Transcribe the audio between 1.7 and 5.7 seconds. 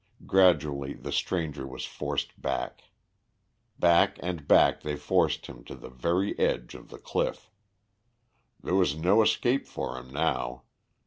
forced back. Back and back they forced him